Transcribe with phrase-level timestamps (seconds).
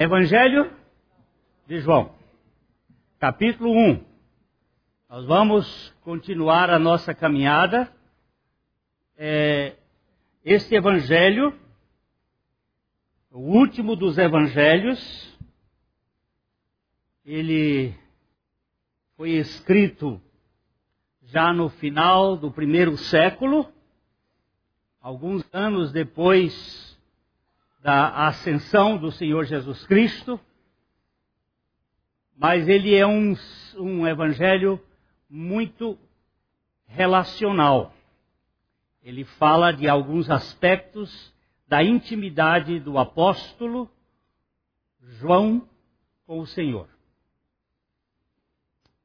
[0.00, 0.72] Evangelho
[1.66, 2.14] de João,
[3.18, 4.04] capítulo 1.
[5.10, 7.92] Nós vamos continuar a nossa caminhada.
[9.16, 9.74] É,
[10.44, 11.52] este evangelho,
[13.32, 15.36] o último dos evangelhos,
[17.24, 17.92] ele
[19.16, 20.22] foi escrito
[21.22, 23.68] já no final do primeiro século,
[25.00, 26.87] alguns anos depois
[27.80, 30.38] da ascensão do Senhor Jesus Cristo,
[32.36, 33.34] mas ele é um,
[33.76, 34.80] um evangelho
[35.28, 35.98] muito
[36.86, 37.92] relacional.
[39.02, 41.34] Ele fala de alguns aspectos
[41.66, 43.90] da intimidade do apóstolo
[45.00, 45.68] João
[46.26, 46.88] com o Senhor.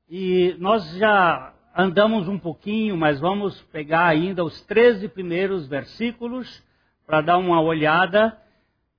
[0.10, 6.64] E nós já andamos um pouquinho, mas vamos pegar ainda os 13 primeiros versículos
[7.06, 8.40] para dar uma olhada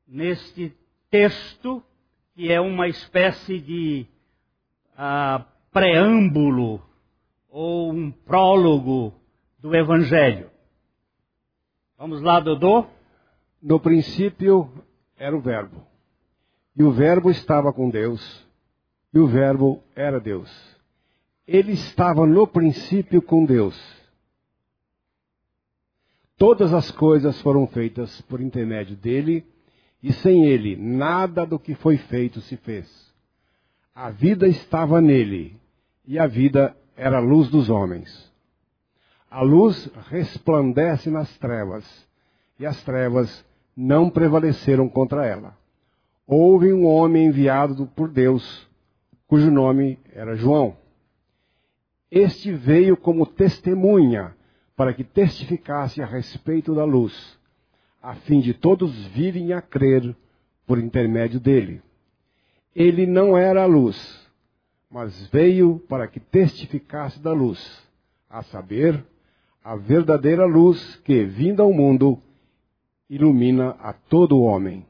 [0.07, 0.75] neste
[1.11, 1.83] texto,
[2.35, 4.07] que é uma espécie de
[4.95, 6.83] uh, preâmbulo
[7.49, 9.15] ou um prólogo
[9.59, 10.51] do Evangelho.
[11.97, 12.87] Vamos lá, Dodô?
[13.63, 14.71] No princípio
[15.17, 15.87] era o Verbo,
[16.77, 18.47] e o Verbo estava com Deus,
[19.13, 20.51] e o Verbo era Deus.
[21.47, 23.75] Ele estava no princípio com Deus.
[26.37, 29.47] Todas as coisas foram feitas por intermédio dele,
[30.05, 33.11] e sem ele nada do que foi feito se fez.
[33.95, 35.59] A vida estava nele,
[36.07, 38.31] e a vida era a luz dos homens.
[39.31, 42.07] A luz resplandece nas trevas,
[42.61, 43.43] e as trevas
[43.75, 45.57] não prevaleceram contra ela.
[46.27, 48.69] Houve um homem enviado por Deus,
[49.27, 50.77] cujo nome era João.
[52.11, 54.37] Este veio como testemunha,
[54.77, 57.43] para que testificasse a respeito da luz
[58.05, 60.15] a fim de todos virem a crer
[60.67, 61.81] por intermédio dele.
[62.77, 63.97] Ele não era a luz,
[64.91, 67.83] mas veio para que testificasse da luz,
[68.29, 69.03] a saber,
[69.65, 72.19] a verdadeira luz que, vinda ao mundo,
[73.09, 74.85] ilumina a todo homem.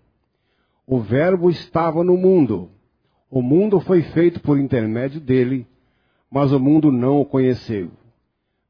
[0.85, 2.69] O Verbo estava no mundo.
[3.31, 5.69] O mundo foi feito por intermédio dele,
[6.29, 7.93] mas o mundo não o conheceu.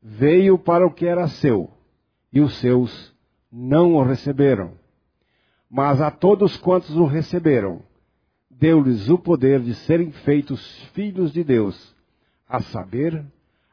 [0.03, 1.71] Veio para o que era seu,
[2.31, 3.14] e os seus
[3.57, 4.73] não o receberam.
[5.71, 7.81] Mas a todos quantos o receberam,
[8.51, 11.95] deu-lhes o poder de serem feitos filhos de Deus,
[12.49, 13.25] a saber,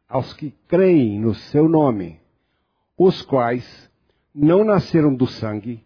[0.08, 2.20] aos que creem no seu nome,
[2.96, 3.90] os quais
[4.34, 5.84] não nasceram do sangue,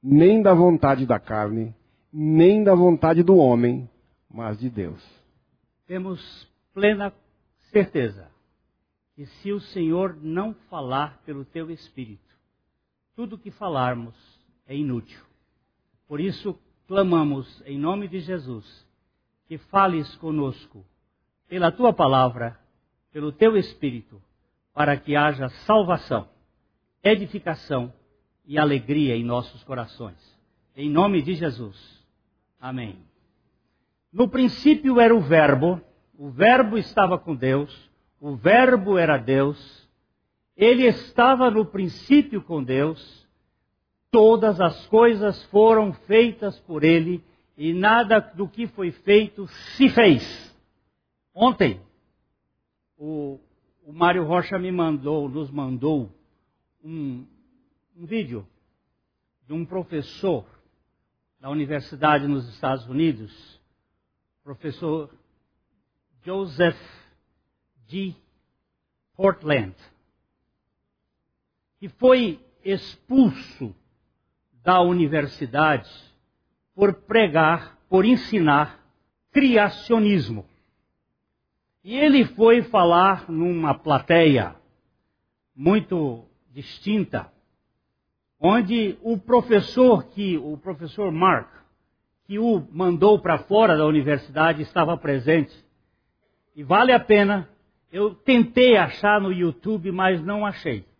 [0.00, 1.74] nem da vontade da carne,
[2.12, 3.90] nem da vontade do homem,
[4.30, 5.04] mas de Deus.
[5.88, 7.12] Temos plena
[7.72, 8.28] certeza
[9.16, 12.23] que se o Senhor não falar pelo teu espírito,
[13.14, 14.14] tudo que falarmos
[14.66, 15.20] é inútil.
[16.06, 18.86] Por isso, clamamos em nome de Jesus
[19.46, 20.84] que fales conosco
[21.48, 22.58] pela tua palavra,
[23.12, 24.20] pelo teu espírito,
[24.72, 26.28] para que haja salvação,
[27.02, 27.92] edificação
[28.44, 30.18] e alegria em nossos corações.
[30.76, 32.04] Em nome de Jesus.
[32.60, 32.98] Amém.
[34.12, 35.80] No princípio era o Verbo,
[36.18, 39.83] o Verbo estava com Deus, o Verbo era Deus
[40.56, 43.26] ele estava no princípio com Deus,
[44.10, 47.24] todas as coisas foram feitas por ele
[47.56, 50.54] e nada do que foi feito se fez.
[51.34, 51.80] Ontem,
[52.96, 53.40] o,
[53.84, 56.10] o Mário Rocha me mandou, nos mandou
[56.82, 57.26] um,
[57.96, 58.46] um vídeo
[59.46, 60.46] de um professor
[61.40, 63.60] da universidade nos Estados Unidos,
[64.44, 65.10] professor
[66.22, 66.78] Joseph
[67.86, 68.14] G.
[69.16, 69.74] Portland
[71.84, 73.76] que foi expulso
[74.62, 75.90] da universidade
[76.74, 78.80] por pregar, por ensinar
[79.30, 80.46] criacionismo.
[81.84, 84.56] E ele foi falar numa plateia
[85.54, 87.30] muito distinta,
[88.40, 91.50] onde o professor que o professor Mark
[92.26, 95.54] que o mandou para fora da universidade estava presente.
[96.56, 97.46] E vale a pena.
[97.92, 100.93] Eu tentei achar no YouTube, mas não achei.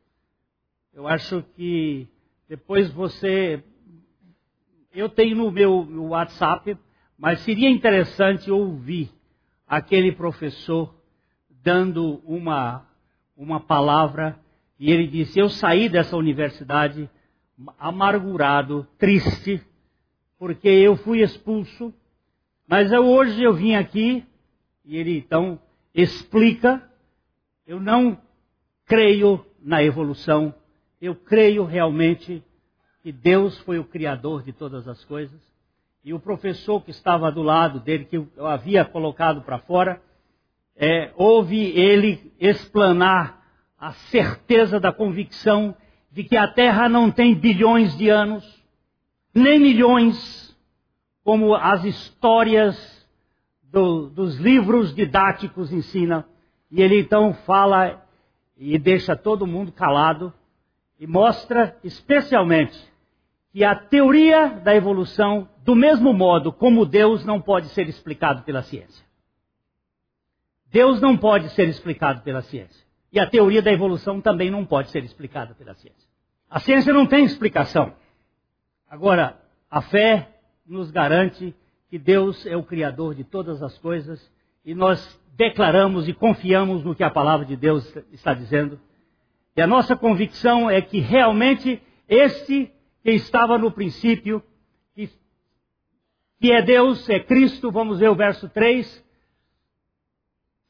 [0.94, 2.06] Eu acho que
[2.49, 3.64] depois você.
[4.94, 6.79] Eu tenho no meu WhatsApp,
[7.19, 9.11] mas seria interessante ouvir
[9.67, 10.94] aquele professor
[11.50, 12.87] dando uma,
[13.37, 14.38] uma palavra
[14.79, 17.11] e ele disse: Eu saí dessa universidade
[17.76, 19.61] amargurado, triste,
[20.38, 21.93] porque eu fui expulso,
[22.69, 24.25] mas eu, hoje eu vim aqui
[24.85, 25.61] e ele então
[25.93, 26.88] explica:
[27.67, 28.17] Eu não
[28.87, 30.55] creio na evolução
[31.00, 32.43] eu creio realmente
[33.02, 35.41] que Deus foi o Criador de todas as coisas.
[36.05, 40.02] e o professor que estava do lado dele, que eu havia colocado para fora,
[40.76, 43.43] é, ouve ele explanar
[43.79, 45.75] a certeza da convicção
[46.11, 48.44] de que a Terra não tem bilhões de anos,
[49.35, 50.56] nem milhões,
[51.25, 53.08] como as histórias
[53.62, 56.25] do, dos livros didáticos ensinam.
[56.70, 58.05] E ele então fala
[58.56, 60.32] e deixa todo mundo calado
[60.99, 62.79] e mostra especialmente
[63.52, 68.62] que a teoria da evolução, do mesmo modo como Deus não pode ser explicado pela
[68.62, 69.05] ciência.
[70.70, 72.85] Deus não pode ser explicado pela ciência.
[73.12, 76.08] E a teoria da evolução também não pode ser explicada pela ciência.
[76.50, 77.94] A ciência não tem explicação.
[78.88, 80.29] Agora, a fé
[80.67, 81.55] nos garante
[81.88, 84.20] que Deus é o Criador de todas as coisas
[84.64, 88.81] e nós declaramos e confiamos no que a palavra de Deus está dizendo.
[89.56, 92.72] E a nossa convicção é que realmente este
[93.02, 94.42] que estava no princípio,
[94.94, 95.08] que,
[96.40, 99.04] que é Deus, é Cristo, vamos ver o verso 3.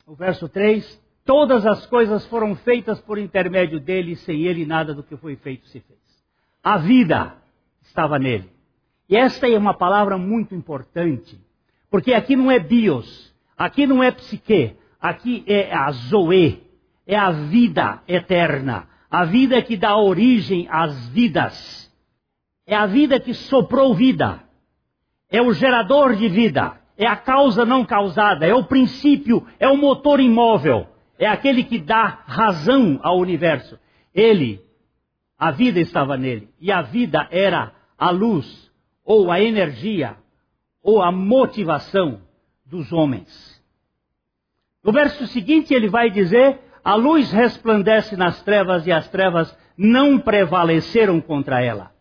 [0.07, 5.03] O verso 3: Todas as coisas foram feitas por intermédio dele, sem ele nada do
[5.03, 5.99] que foi feito se fez.
[6.63, 7.37] A vida
[7.83, 8.51] estava nele.
[9.09, 11.39] E esta é uma palavra muito importante,
[11.91, 16.64] porque aqui não é bios, aqui não é psique, aqui é a zoe,
[17.07, 21.93] é a vida eterna, a vida que dá origem às vidas.
[22.67, 24.43] É a vida que soprou vida.
[25.31, 26.81] É o gerador de vida.
[26.97, 28.47] É a causa não causada.
[28.47, 29.47] É o princípio.
[29.59, 30.87] É o motor imóvel.
[31.19, 33.79] É aquele que dá razão ao universo.
[34.15, 34.61] Ele,
[35.39, 36.49] a vida estava nele.
[36.59, 38.71] E a vida era a luz,
[39.05, 40.17] ou a energia,
[40.83, 42.21] ou a motivação
[42.65, 43.63] dos homens.
[44.83, 50.19] No verso seguinte ele vai dizer: A luz resplandece nas trevas e as trevas não
[50.21, 51.95] prevaleceram contra ela.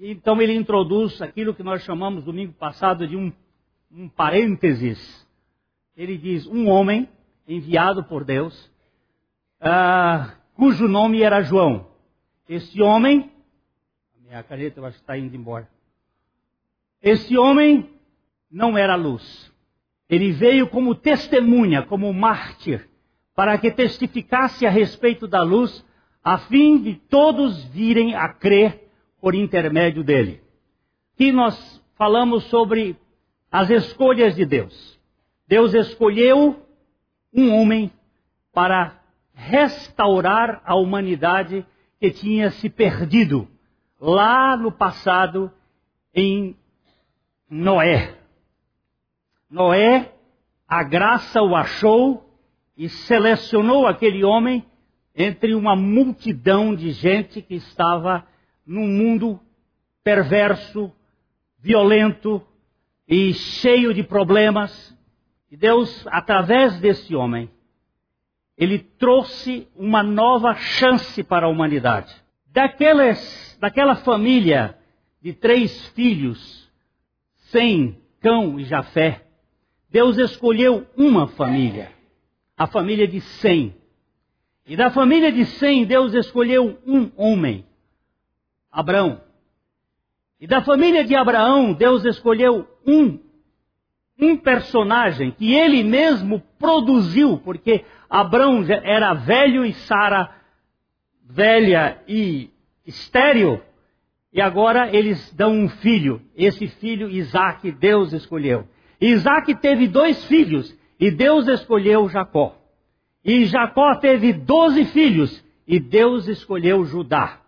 [0.00, 3.32] Então ele introduz aquilo que nós chamamos domingo passado de um,
[3.92, 5.24] um parênteses.
[5.96, 7.08] Ele diz: um homem
[7.46, 8.70] enviado por Deus,
[9.60, 11.86] uh, cujo nome era João.
[12.48, 13.30] Esse homem,
[14.18, 15.68] a minha caneta eu acho que está indo embora.
[17.00, 17.88] Esse homem
[18.50, 19.52] não era luz.
[20.08, 22.89] Ele veio como testemunha, como mártir,
[23.40, 25.82] para que testificasse a respeito da luz,
[26.22, 28.86] a fim de todos virem a crer
[29.18, 30.42] por intermédio dele.
[31.14, 32.98] Aqui nós falamos sobre
[33.50, 35.00] as escolhas de Deus.
[35.48, 36.66] Deus escolheu
[37.32, 37.90] um homem
[38.52, 39.00] para
[39.32, 41.64] restaurar a humanidade
[41.98, 43.48] que tinha se perdido
[43.98, 45.50] lá no passado
[46.14, 46.54] em
[47.48, 48.18] Noé.
[49.48, 50.12] Noé,
[50.68, 52.29] a graça o achou
[52.80, 54.64] e selecionou aquele homem
[55.14, 58.26] entre uma multidão de gente que estava
[58.66, 59.38] num mundo
[60.02, 60.90] perverso,
[61.58, 62.42] violento
[63.06, 64.96] e cheio de problemas.
[65.50, 67.50] E Deus, através desse homem,
[68.56, 72.10] ele trouxe uma nova chance para a humanidade.
[72.46, 74.78] Daquela família
[75.20, 76.66] de três filhos,
[77.50, 79.26] Sem, Cão e Jafé,
[79.90, 81.99] Deus escolheu uma família,
[82.60, 83.74] a família de Sem.
[84.66, 87.64] E da família de Sem, Deus escolheu um homem,
[88.70, 89.22] Abraão.
[90.38, 93.18] E da família de Abraão, Deus escolheu um,
[94.20, 100.30] um personagem que ele mesmo produziu, porque Abraão era velho e Sara
[101.24, 102.50] velha e
[102.86, 103.62] estéril,
[104.30, 106.20] e agora eles dão um filho.
[106.36, 108.68] Esse filho, Isaac, Deus escolheu.
[109.00, 112.54] Isaac teve dois filhos, e Deus escolheu Jacó.
[113.24, 117.40] E Jacó teve doze filhos, e Deus escolheu Judá.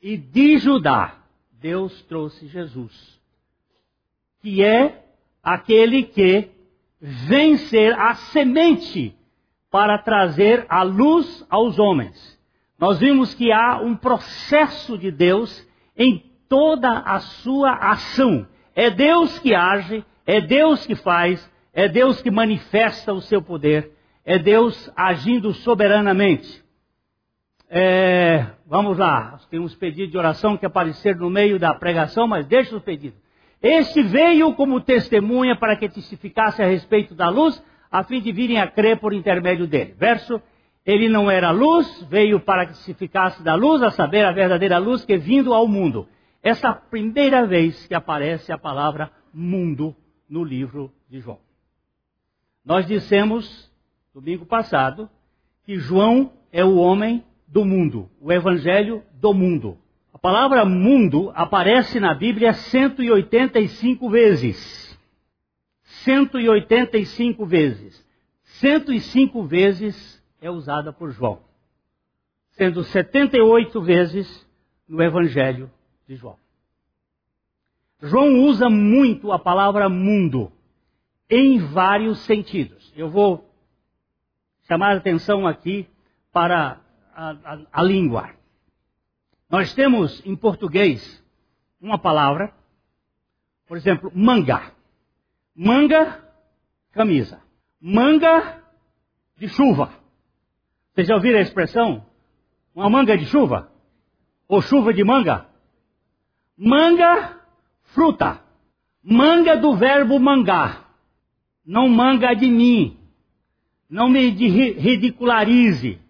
[0.00, 1.18] E de Judá,
[1.52, 3.20] Deus trouxe Jesus,
[4.40, 5.04] que é
[5.42, 6.48] aquele que
[7.00, 9.14] vem ser a semente
[9.70, 12.38] para trazer a luz aos homens.
[12.78, 18.46] Nós vimos que há um processo de Deus em toda a sua ação.
[18.74, 23.92] É Deus que age, é Deus que faz, é Deus que manifesta o seu poder,
[24.24, 26.60] é Deus agindo soberanamente.
[27.70, 32.44] É, vamos lá, tem uns pedidos de oração que apareceram no meio da pregação, mas
[32.48, 33.16] deixa os pedidos.
[33.62, 38.60] Este veio como testemunha para que testificasse a respeito da luz, a fim de virem
[38.60, 39.94] a crer por intermédio dele.
[39.96, 40.42] Verso,
[40.84, 45.04] ele não era luz, veio para que testificasse da luz, a saber, a verdadeira luz
[45.04, 46.08] que vindo ao mundo.
[46.42, 49.94] Essa é a primeira vez que aparece a palavra mundo
[50.28, 51.46] no livro de João.
[52.68, 53.72] Nós dissemos,
[54.12, 55.08] domingo passado,
[55.64, 59.78] que João é o homem do mundo, o evangelho do mundo.
[60.12, 64.98] A palavra mundo aparece na Bíblia 185 vezes.
[66.04, 68.06] 185 vezes.
[68.42, 71.40] 105 vezes é usada por João,
[72.50, 74.46] sendo 78 vezes
[74.86, 75.70] no Evangelho
[76.06, 76.36] de João.
[78.02, 80.52] João usa muito a palavra mundo
[81.30, 82.92] em vários sentidos.
[82.96, 83.48] Eu vou
[84.66, 85.88] chamar a atenção aqui
[86.32, 86.80] para
[87.14, 88.30] a, a, a língua.
[89.50, 91.24] Nós temos em português
[91.80, 92.52] uma palavra,
[93.66, 94.72] por exemplo, manga.
[95.54, 96.22] Manga,
[96.92, 97.42] camisa.
[97.80, 98.62] Manga
[99.36, 99.90] de chuva.
[100.92, 102.04] Vocês já ouviram a expressão?
[102.74, 103.70] Uma manga de chuva?
[104.46, 105.46] Ou chuva de manga?
[106.56, 107.40] Manga,
[107.84, 108.42] fruta.
[109.02, 110.87] Manga do verbo mangar.
[111.68, 112.96] Não manga de mim.
[113.90, 116.00] Não me ridicularize.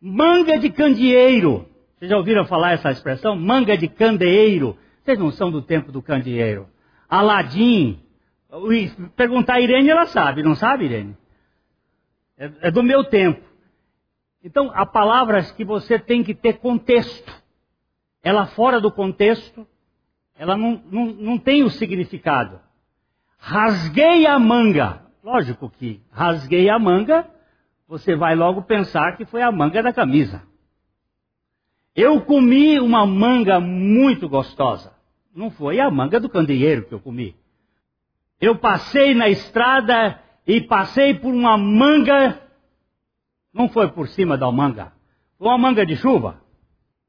[0.00, 1.68] Manga de candeeiro.
[1.94, 3.36] Vocês já ouviram falar essa expressão?
[3.36, 4.76] Manga de candeeiro.
[5.04, 6.68] Vocês não são do tempo do candeeiro.
[7.08, 8.00] Aladim.
[9.14, 10.42] Perguntar a Irene, ela sabe.
[10.42, 11.16] Não sabe, Irene?
[12.36, 13.46] É, é do meu tempo.
[14.42, 17.32] Então, há palavras que você tem que ter contexto.
[18.24, 19.64] Ela fora do contexto,
[20.36, 22.58] ela não, não, não tem o significado.
[23.38, 25.02] Rasguei a manga.
[25.22, 27.28] Lógico que rasguei a manga,
[27.86, 30.42] você vai logo pensar que foi a manga da camisa.
[31.94, 34.92] Eu comi uma manga muito gostosa.
[35.34, 37.34] Não foi a manga do candeeiro que eu comi.
[38.40, 42.40] Eu passei na estrada e passei por uma manga.
[43.52, 44.92] Não foi por cima da manga.
[45.38, 46.40] Foi uma manga de chuva.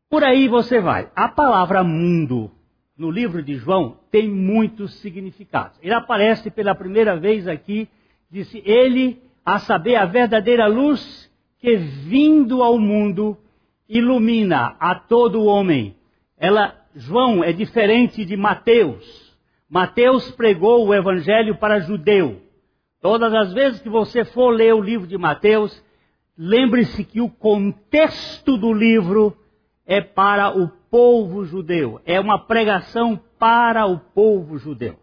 [0.10, 1.12] Por aí você vai.
[1.16, 2.52] A palavra mundo
[3.00, 5.80] no livro de João tem muitos significados.
[5.82, 7.88] Ele aparece pela primeira vez aqui,
[8.30, 13.38] disse ele, a saber, a verdadeira luz que vindo ao mundo
[13.88, 15.96] ilumina a todo homem.
[16.38, 19.34] Ela, João é diferente de Mateus.
[19.70, 22.42] Mateus pregou o evangelho para judeu.
[23.02, 25.82] Todas as vezes que você for ler o livro de Mateus,
[26.38, 29.38] lembre-se que o contexto do livro
[29.90, 32.00] é para o povo judeu.
[32.06, 35.00] É uma pregação para o povo judeu.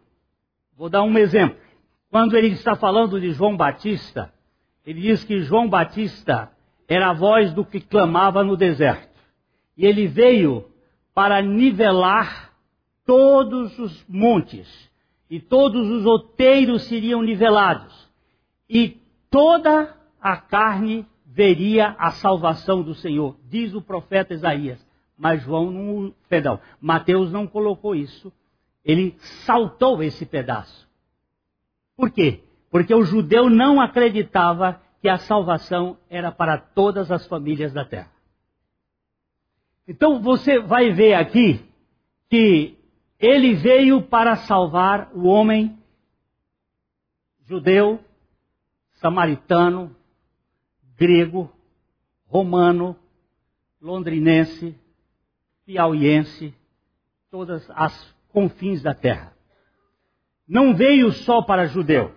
[0.76, 1.58] Vou dar um exemplo.
[2.08, 4.32] Quando ele está falando de João Batista,
[4.86, 6.52] ele diz que João Batista
[6.86, 9.12] era a voz do que clamava no deserto.
[9.76, 10.64] E ele veio
[11.12, 12.52] para nivelar
[13.04, 14.88] todos os montes,
[15.28, 18.08] e todos os outeiros seriam nivelados,
[18.70, 19.00] e
[19.30, 21.04] toda a carne
[21.36, 24.84] veria a salvação do Senhor, diz o profeta Isaías.
[25.18, 28.32] Mas João não, perdão, Mateus não colocou isso.
[28.82, 29.14] Ele
[29.44, 30.88] saltou esse pedaço.
[31.94, 32.42] Por quê?
[32.70, 38.10] Porque o judeu não acreditava que a salvação era para todas as famílias da terra.
[39.86, 41.62] Então você vai ver aqui
[42.30, 42.78] que
[43.20, 45.78] ele veio para salvar o homem
[47.44, 48.00] judeu,
[48.94, 49.94] samaritano,
[50.96, 51.52] grego,
[52.26, 52.96] romano,
[53.80, 54.74] londrinense,
[55.64, 56.54] piauiense,
[57.30, 59.36] todas as confins da terra.
[60.46, 62.14] Não veio só para judeu.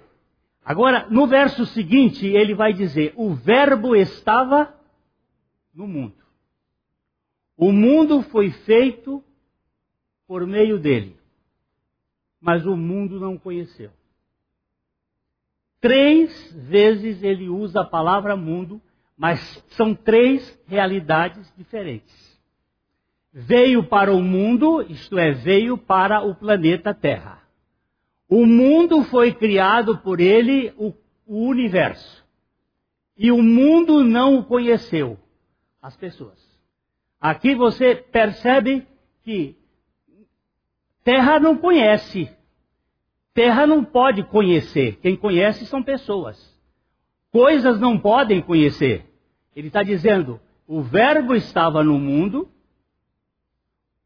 [0.63, 4.73] Agora, no verso seguinte, ele vai dizer: o Verbo estava
[5.73, 6.19] no mundo.
[7.57, 9.23] O mundo foi feito
[10.27, 11.17] por meio dele,
[12.39, 13.91] mas o mundo não conheceu.
[15.81, 18.81] Três vezes ele usa a palavra mundo,
[19.17, 22.39] mas são três realidades diferentes.
[23.31, 27.41] Veio para o mundo, isto é, veio para o planeta Terra.
[28.27, 30.93] O mundo foi criado por ele, o,
[31.25, 32.23] o universo.
[33.17, 35.17] E o mundo não o conheceu,
[35.81, 36.39] as pessoas.
[37.19, 38.87] Aqui você percebe
[39.23, 39.57] que
[41.03, 42.29] terra não conhece.
[43.33, 44.97] Terra não pode conhecer.
[45.01, 46.57] Quem conhece são pessoas.
[47.31, 49.05] Coisas não podem conhecer.
[49.55, 52.49] Ele está dizendo: o Verbo estava no mundo,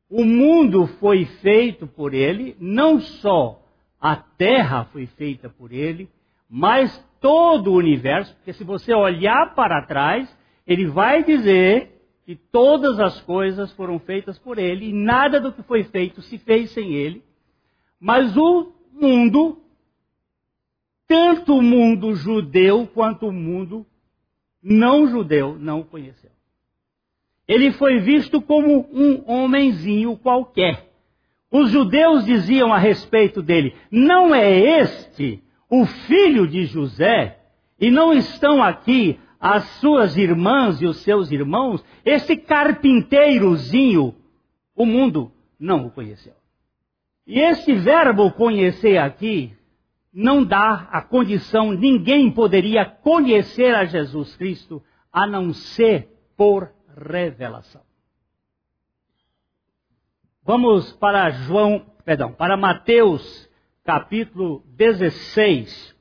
[0.09, 3.61] o mundo foi feito por ele, não só
[3.99, 6.09] a terra foi feita por ele,
[6.49, 10.37] mas todo o universo, porque se você olhar para trás,
[10.67, 15.63] ele vai dizer que todas as coisas foram feitas por ele e nada do que
[15.63, 17.23] foi feito se fez sem ele.
[17.97, 19.61] Mas o mundo,
[21.07, 23.85] tanto o mundo judeu quanto o mundo
[24.61, 26.31] não judeu, não o conheceu.
[27.47, 30.89] Ele foi visto como um homenzinho qualquer.
[31.51, 37.39] Os judeus diziam a respeito dele: não é este o filho de José?
[37.79, 41.83] E não estão aqui as suas irmãs e os seus irmãos?
[42.05, 44.15] Esse carpinteirozinho
[44.75, 46.33] O mundo não o conheceu.
[47.25, 49.55] E esse verbo conhecer aqui
[50.13, 57.81] não dá a condição, ninguém poderia conhecer a Jesus Cristo a não ser por revelação.
[60.43, 63.49] Vamos para João, perdão, para Mateus
[63.83, 65.95] capítulo 16.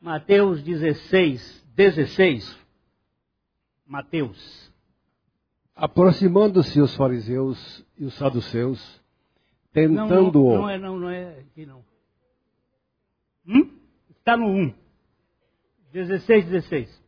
[0.00, 2.58] Mateus 16, 16.
[3.86, 4.72] Mateus.
[5.74, 9.01] Aproximando-se os fariseus e os saduceus,
[9.72, 10.52] tentando-o.
[10.52, 11.84] Não, não, não, é, não, não é aqui não.
[13.46, 13.70] Hum?
[14.10, 14.74] Está no 1.
[15.92, 17.02] 16, 16.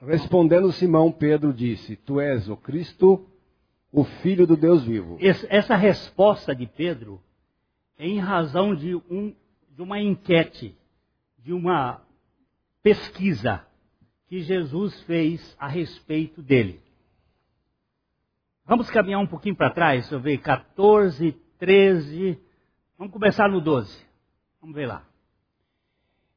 [0.00, 3.26] Respondendo Simão, Pedro disse: Tu és o Cristo,
[3.90, 5.18] o Filho do Deus vivo.
[5.20, 7.20] Essa resposta de Pedro
[7.98, 9.34] é em razão de, um,
[9.70, 10.76] de uma enquete,
[11.38, 12.02] de uma
[12.82, 13.64] pesquisa
[14.26, 16.80] que Jesus fez a respeito dele.
[18.64, 21.32] Vamos caminhar um pouquinho para trás, deixa eu ver, 14,
[21.62, 22.36] 13.
[22.98, 23.96] Vamos começar no 12.
[24.60, 25.04] Vamos ver lá.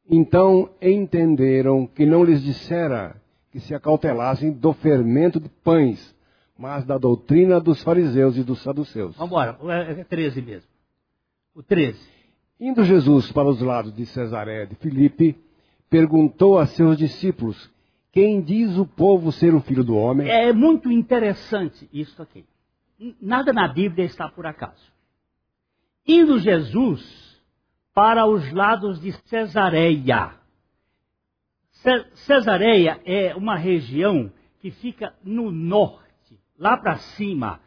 [0.08, 3.20] Então entenderam que não lhes dissera
[3.52, 6.16] que se acautelassem do fermento de pães,
[6.56, 9.16] mas da doutrina dos fariseus e dos saduceus.
[9.16, 9.58] Vamos embora,
[10.00, 10.70] é 13 mesmo.
[11.56, 12.00] O 13.
[12.60, 15.36] Indo Jesus para os lados de Cesaré de Filipe,
[15.90, 17.74] perguntou a seus discípulos
[18.12, 20.30] quem diz o povo ser o filho do homem?
[20.30, 22.46] É muito interessante isso aqui.
[23.20, 24.95] Nada na Bíblia está por acaso.
[26.08, 27.42] Indo Jesus
[27.94, 30.34] para os lados de Cesareia.
[32.14, 37.60] Cesareia é uma região que fica no norte, lá para cima,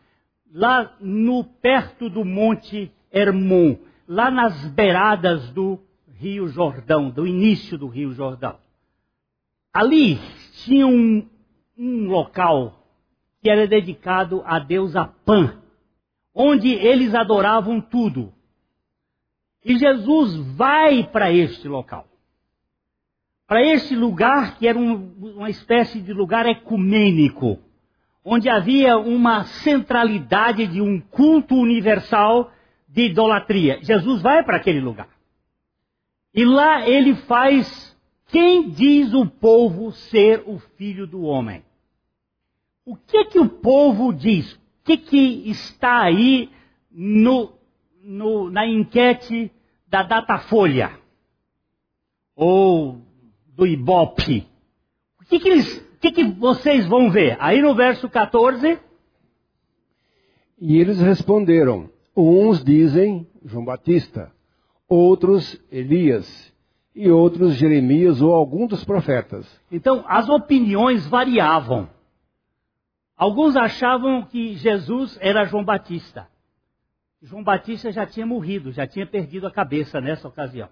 [0.52, 3.76] lá no perto do Monte Hermon,
[4.06, 5.78] lá nas beiradas do
[6.14, 8.58] Rio Jordão, do início do Rio Jordão.
[9.72, 10.18] Ali
[10.64, 11.28] tinha um,
[11.76, 12.84] um local
[13.40, 15.62] que era dedicado à deusa Pan,
[16.40, 18.32] onde eles adoravam tudo.
[19.64, 22.06] E Jesus vai para este local.
[23.44, 27.58] Para este lugar que era um, uma espécie de lugar ecumênico,
[28.24, 32.52] onde havia uma centralidade de um culto universal
[32.86, 33.80] de idolatria.
[33.82, 35.08] Jesus vai para aquele lugar.
[36.32, 37.96] E lá ele faz
[38.28, 41.64] quem diz o povo ser o filho do homem?
[42.84, 44.56] O que que o povo diz?
[44.88, 46.48] O que que está aí
[46.90, 47.52] no,
[48.02, 49.52] no, na enquete
[49.86, 50.92] da Datafolha?
[52.34, 52.98] Ou
[53.54, 54.48] do Ibope?
[55.20, 57.36] O que que, eles, que que vocês vão ver?
[57.38, 58.78] Aí no verso 14...
[60.58, 64.32] E eles responderam, uns dizem João Batista,
[64.88, 66.50] outros Elias
[66.94, 69.46] e outros Jeremias ou algum dos profetas.
[69.70, 71.90] Então, as opiniões variavam.
[73.18, 76.26] Alguns achavam que Jesus era João Batista.
[77.20, 80.70] João Batista já tinha morrido, já tinha perdido a cabeça nessa ocasião.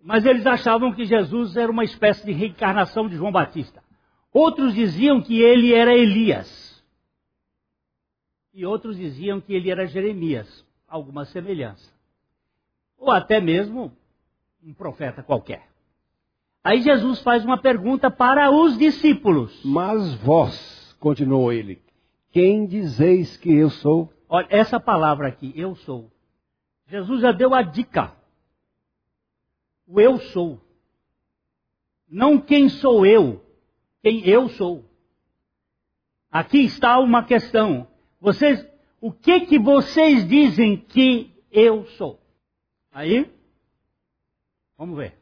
[0.00, 3.82] Mas eles achavam que Jesus era uma espécie de reencarnação de João Batista.
[4.32, 6.84] Outros diziam que ele era Elias.
[8.52, 10.66] E outros diziam que ele era Jeremias.
[10.86, 11.90] Alguma semelhança
[13.02, 13.92] ou até mesmo
[14.62, 15.68] um profeta qualquer.
[16.64, 19.60] Aí Jesus faz uma pergunta para os discípulos.
[19.64, 21.82] Mas vós, continuou ele,
[22.30, 24.12] quem dizeis que eu sou?
[24.28, 26.10] Olha, essa palavra aqui, eu sou.
[26.86, 28.14] Jesus já deu a dica.
[29.86, 30.60] O eu sou.
[32.08, 33.44] Não quem sou eu,
[34.02, 34.84] quem eu sou.
[36.30, 37.88] Aqui está uma questão.
[38.20, 38.66] Vocês,
[39.00, 42.20] o que que vocês dizem que eu sou?
[42.90, 43.30] Aí,
[44.78, 45.21] vamos ver.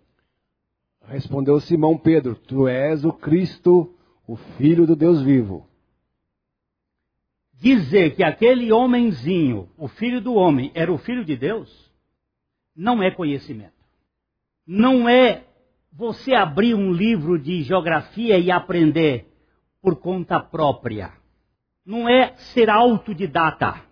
[1.11, 3.93] Respondeu Simão Pedro: Tu és o Cristo,
[4.29, 5.67] o Filho do Deus vivo.
[7.55, 11.93] Dizer que aquele homenzinho, o filho do homem, era o filho de Deus,
[12.75, 13.75] não é conhecimento.
[14.65, 15.43] Não é
[15.93, 19.27] você abrir um livro de geografia e aprender
[19.83, 21.13] por conta própria.
[21.85, 23.83] Não é ser autodidata.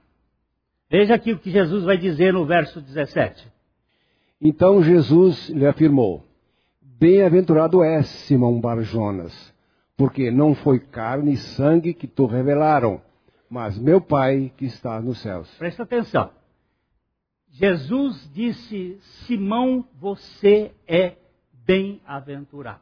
[0.88, 3.44] Veja aqui o que Jesus vai dizer no verso 17.
[4.40, 6.27] Então Jesus lhe afirmou:
[6.98, 9.54] Bem-aventurado és, Simão Barjonas,
[9.96, 13.00] porque não foi carne e sangue que te revelaram,
[13.48, 15.48] mas meu Pai que está nos céus.
[15.58, 16.30] Presta atenção.
[17.50, 21.16] Jesus disse: Simão, você é
[21.52, 22.80] bem-aventurado.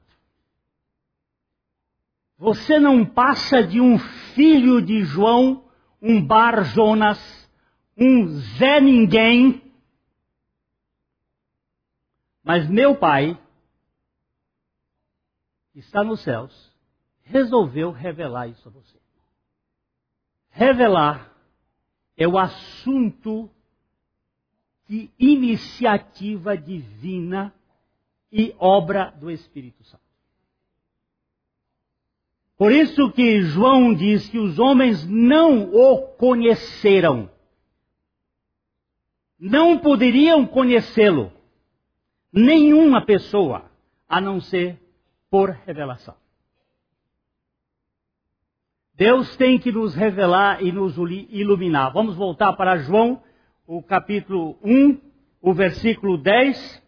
[2.38, 5.64] Você não passa de um filho de João,
[6.00, 7.50] um Bar Jonas,
[7.96, 9.62] um Zé Ninguém,
[12.42, 13.36] mas meu pai,
[15.78, 16.72] está nos céus,
[17.22, 18.96] resolveu revelar isso a você.
[20.50, 21.32] Revelar
[22.16, 23.50] é o assunto
[24.88, 27.52] de iniciativa divina
[28.32, 30.02] e obra do Espírito Santo.
[32.56, 37.30] Por isso que João diz que os homens não o conheceram.
[39.38, 41.30] Não poderiam conhecê-lo.
[42.32, 43.70] Nenhuma pessoa,
[44.08, 44.80] a não ser
[45.30, 46.16] por revelação.
[48.94, 51.92] Deus tem que nos revelar e nos iluminar.
[51.92, 53.22] Vamos voltar para João,
[53.66, 54.98] o capítulo 1,
[55.42, 56.82] o versículo 10.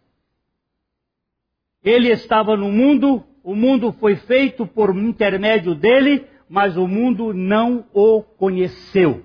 [1.83, 7.87] Ele estava no mundo, o mundo foi feito por intermédio dele, mas o mundo não
[7.93, 9.25] o conheceu.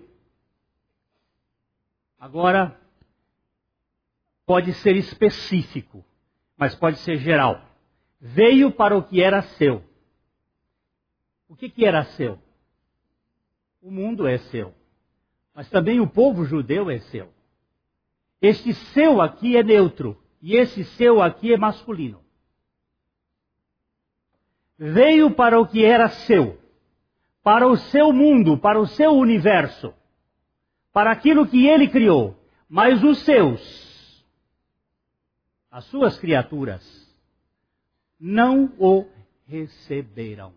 [2.20, 2.78] Agora,
[4.46, 6.04] pode ser específico,
[6.58, 7.73] mas pode ser geral.
[8.26, 9.84] Veio para o que era seu.
[11.46, 12.40] O que, que era seu?
[13.82, 14.74] O mundo é seu.
[15.54, 17.34] Mas também o povo judeu é seu.
[18.42, 20.18] Este seu aqui é neutro.
[20.42, 22.24] E esse seu aqui é masculino.
[24.78, 26.58] Veio para o que era seu.
[27.44, 29.94] Para o seu mundo, para o seu universo.
[30.94, 32.42] Para aquilo que ele criou.
[32.70, 34.26] Mas os seus,
[35.70, 37.03] as suas criaturas,
[38.20, 39.06] não o
[39.46, 40.54] receberam.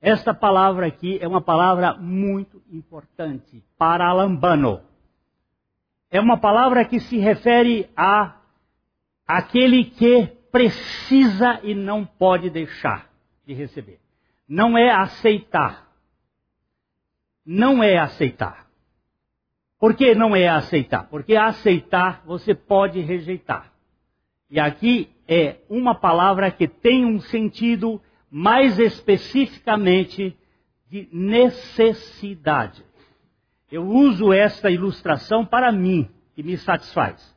[0.00, 4.82] Esta palavra aqui é uma palavra muito importante, paralambano.
[6.10, 8.36] É uma palavra que se refere a
[9.26, 13.08] aquele que precisa e não pode deixar
[13.46, 14.00] de receber.
[14.48, 15.88] Não é aceitar.
[17.46, 18.66] Não é aceitar.
[19.78, 21.08] Por que não é aceitar?
[21.08, 23.72] Porque aceitar você pode rejeitar.
[24.50, 30.36] E aqui é uma palavra que tem um sentido mais especificamente
[30.90, 32.84] de necessidade.
[33.70, 37.34] Eu uso esta ilustração para mim, que me satisfaz.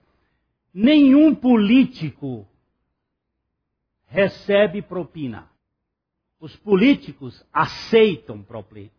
[0.73, 2.45] Nenhum político
[4.08, 5.49] recebe propina.
[6.38, 8.91] Os políticos aceitam propina.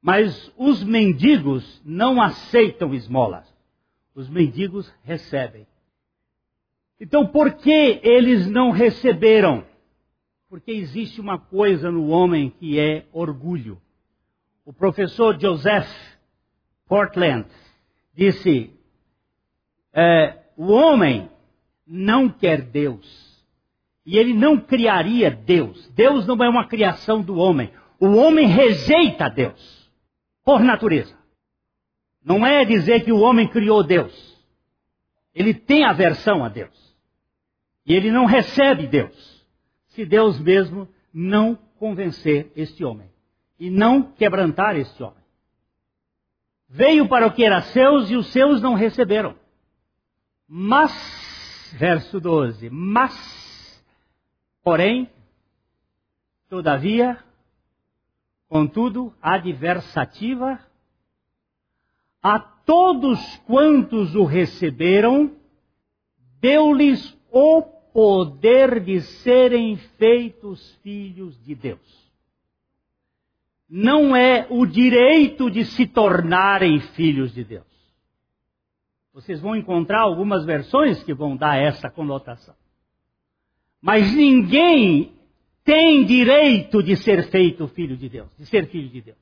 [0.00, 3.52] Mas os mendigos não aceitam esmolas.
[4.14, 5.66] Os mendigos recebem.
[7.00, 9.64] Então, por que eles não receberam?
[10.48, 13.80] Porque existe uma coisa no homem que é orgulho.
[14.64, 15.88] O professor Joseph
[16.86, 17.46] Portland
[18.14, 18.70] disse:
[19.92, 21.30] é, o homem
[21.86, 23.24] não quer Deus.
[24.06, 25.88] E ele não criaria Deus.
[25.90, 27.72] Deus não é uma criação do homem.
[27.98, 29.90] O homem rejeita Deus,
[30.44, 31.16] por natureza.
[32.22, 34.34] Não é dizer que o homem criou Deus.
[35.34, 36.83] Ele tem aversão a Deus.
[37.86, 39.44] E ele não recebe Deus
[39.88, 43.08] se Deus mesmo não convencer este homem
[43.58, 45.22] e não quebrantar este homem.
[46.68, 49.36] Veio para o que era seus e os seus não receberam.
[50.48, 50.92] Mas,
[51.78, 53.84] verso 12, mas,
[54.62, 55.08] porém,
[56.48, 57.22] todavia,
[58.48, 60.58] contudo, adversativa,
[62.22, 65.36] a todos quantos o receberam,
[66.40, 72.12] deu-lhes o poder de serem feitos filhos de Deus.
[73.70, 77.64] Não é o direito de se tornarem filhos de Deus.
[79.12, 82.56] Vocês vão encontrar algumas versões que vão dar essa conotação.
[83.80, 85.12] Mas ninguém
[85.62, 89.18] tem direito de ser feito filho de Deus, de ser filho de Deus.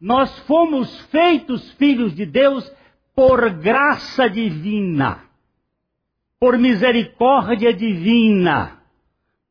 [0.00, 2.68] Nós fomos feitos filhos de Deus
[3.14, 5.27] por graça divina
[6.40, 8.80] por misericórdia divina,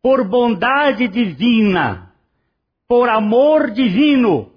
[0.02, 2.13] por bondade divina,
[2.88, 4.52] por amor divino.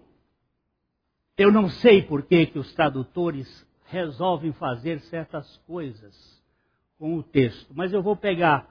[1.36, 6.40] Eu não sei por que, que os tradutores resolvem fazer certas coisas
[6.98, 8.68] com o texto, mas eu vou pegar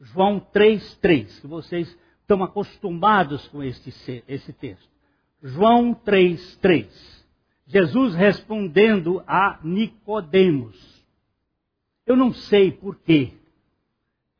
[0.00, 4.88] João 3,3, que vocês estão acostumados com este, esse texto.
[5.42, 6.88] João 3,3.
[7.66, 10.91] Jesus respondendo a Nicodemos.
[12.06, 13.32] Eu não sei por quê.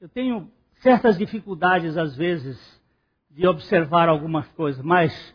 [0.01, 2.83] Eu tenho certas dificuldades, às vezes,
[3.31, 5.35] de observar algumas coisas, mas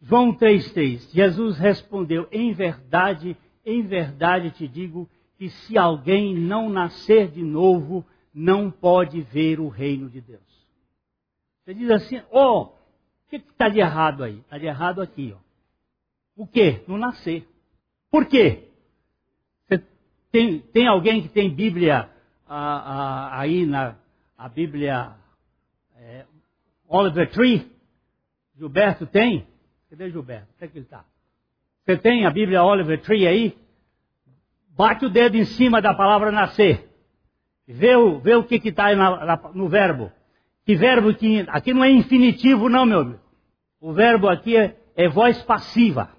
[0.00, 5.08] João 3,3, Jesus respondeu: Em verdade, em verdade te digo
[5.38, 8.04] que se alguém não nascer de novo,
[8.34, 10.40] não pode ver o reino de Deus.
[11.64, 12.72] Você diz assim: Oh, o
[13.30, 14.38] que está de errado aí?
[14.38, 15.40] Está de errado aqui, ó.
[16.36, 16.82] O que?
[16.88, 17.48] Não nascer.
[18.10, 18.68] Por quê?
[20.32, 22.08] Tem, tem alguém que tem Bíblia
[22.48, 23.96] ah, ah, aí na
[24.36, 25.14] a Bíblia
[25.96, 26.24] é,
[26.88, 27.70] Oliver Tree?
[28.56, 29.46] Gilberto tem?
[29.90, 30.48] Cadê Gilberto?
[30.56, 31.04] Onde é que ele está?
[31.84, 33.56] Você tem a Bíblia Oliver Tree aí?
[34.70, 36.88] Bate o dedo em cima da palavra nascer.
[37.68, 38.88] Vê o, vê o que está
[39.54, 40.10] no verbo.
[40.64, 41.44] Que verbo que.
[41.48, 43.20] Aqui não é infinitivo, não, meu amigo.
[43.80, 46.10] O verbo aqui é, é voz passiva.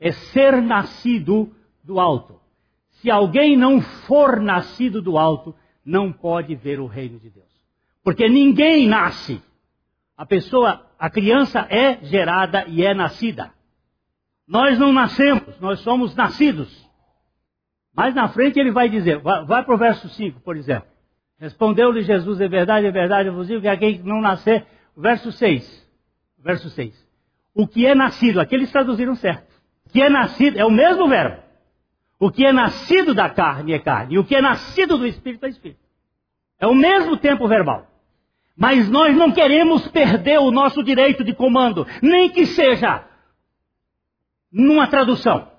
[0.00, 2.43] É ser nascido do alto.
[3.04, 7.52] Se alguém não for nascido do alto, não pode ver o reino de Deus.
[8.02, 9.42] Porque ninguém nasce.
[10.16, 13.52] A pessoa, a criança é gerada e é nascida.
[14.48, 16.90] Nós não nascemos, nós somos nascidos.
[17.94, 20.88] Mais na frente ele vai dizer, vai, vai para o verso 5, por exemplo.
[21.38, 25.30] Respondeu-lhe Jesus, é verdade, é verdade, eu vos digo que aquele que não nascer, verso
[25.30, 25.92] 6.
[26.38, 27.06] Verso 6.
[27.54, 29.52] O que é nascido, aqui eles traduziram certo.
[29.84, 31.43] O que é nascido, é o mesmo verbo.
[32.24, 35.44] O que é nascido da carne é carne, e o que é nascido do Espírito
[35.44, 35.80] é Espírito.
[36.58, 37.86] É o mesmo tempo verbal.
[38.56, 43.06] Mas nós não queremos perder o nosso direito de comando, nem que seja
[44.50, 45.52] numa tradução.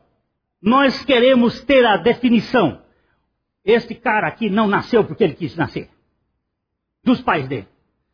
[0.59, 2.81] Nós queremos ter a definição.
[3.63, 5.87] Este cara aqui não nasceu porque ele quis nascer.
[7.03, 7.67] Dos pais dele.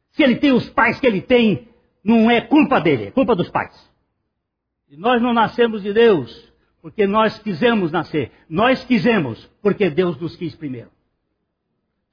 [0.10, 1.70] Se ele tem os pais que ele tem,
[2.04, 3.74] não é culpa dele, é culpa dos pais.
[4.90, 6.51] E nós não nascemos de Deus
[6.82, 8.32] porque nós quisemos nascer.
[8.50, 10.90] Nós quisemos porque Deus nos quis primeiro.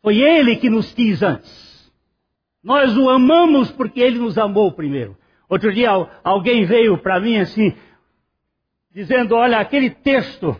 [0.02, 1.92] Foi Ele que nos quis antes.
[2.62, 5.16] Nós o amamos porque Ele nos amou primeiro.
[5.48, 5.90] Outro dia
[6.22, 7.74] alguém veio para mim assim,
[8.92, 10.58] dizendo: Olha, aquele texto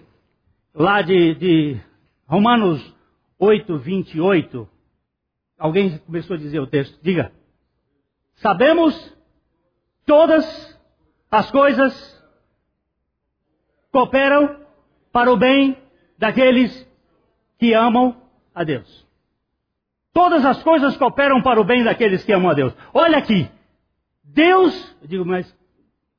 [0.75, 1.81] lá de, de
[2.27, 2.97] Romanos
[3.39, 4.69] 8, 28.
[5.59, 7.33] Alguém começou a dizer o texto, diga.
[8.37, 9.17] Sabemos
[10.07, 10.79] todas
[11.31, 12.18] as coisas
[13.93, 14.61] cooperam
[15.13, 15.77] para o bem
[16.19, 16.87] daqueles
[17.59, 18.17] que amam
[18.55, 19.07] a Deus.
[20.13, 22.75] Todas as coisas cooperam para o bem daqueles que amam a Deus.
[22.93, 23.49] Olha aqui.
[24.25, 25.55] Deus, eu digo, mas